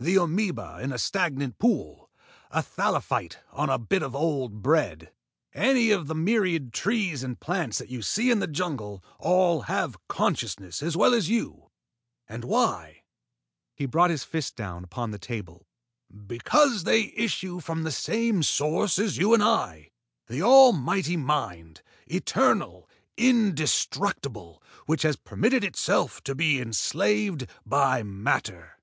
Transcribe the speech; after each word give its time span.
The 0.00 0.16
amoeba 0.16 0.80
in 0.82 0.90
a 0.92 0.98
stagnant 0.98 1.60
pool, 1.60 2.10
a 2.50 2.60
thallophyte 2.60 3.36
on 3.52 3.70
a 3.70 3.78
bit 3.78 4.02
of 4.02 4.16
old 4.16 4.60
bread, 4.60 5.12
any 5.54 5.92
of 5.92 6.08
the 6.08 6.14
myriads 6.16 6.66
of 6.66 6.72
trees 6.72 7.22
and 7.22 7.38
plants 7.38 7.78
that 7.78 7.88
you 7.88 8.02
see 8.02 8.32
in 8.32 8.40
the 8.40 8.48
jungle 8.48 9.04
all 9.20 9.60
have 9.70 9.96
consciousness 10.08 10.82
as 10.82 10.96
well 10.96 11.14
as 11.14 11.28
you. 11.28 11.70
And 12.28 12.42
why?" 12.42 13.04
He 13.76 13.86
brought 13.86 14.10
his 14.10 14.24
fist 14.24 14.56
down 14.56 14.82
upon 14.82 15.12
the 15.12 15.20
table. 15.20 15.68
"Because 16.12 16.82
they 16.82 17.12
issue 17.14 17.60
from 17.60 17.84
the 17.84 17.92
same 17.92 18.42
source 18.42 18.98
as 18.98 19.16
you 19.18 19.34
and 19.34 19.42
I, 19.44 19.92
the 20.26 20.42
almighty 20.42 21.16
mind, 21.16 21.82
eternal, 22.08 22.88
indestructible, 23.16 24.60
which 24.86 25.02
has 25.02 25.14
permitted 25.14 25.62
itself 25.62 26.24
to 26.24 26.34
be 26.34 26.60
enslaved 26.60 27.46
by 27.64 28.02
matter. 28.02 28.78